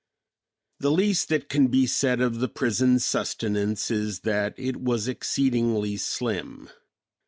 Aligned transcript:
The 0.79 0.89
least 0.89 1.29
that 1.29 1.47
can 1.47 1.67
be 1.67 1.85
said 1.85 2.21
of 2.21 2.39
the 2.39 2.47
prison 2.49 2.97
sustenance 2.97 3.91
is 3.91 4.21
that 4.21 4.55
it 4.57 4.77
was 4.77 5.07
exceedingly 5.07 5.95
slim. 5.95 6.71